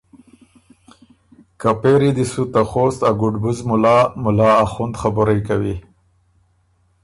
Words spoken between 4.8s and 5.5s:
خبُرئ